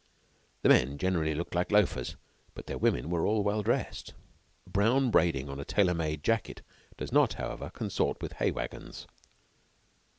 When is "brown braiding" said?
4.65-5.47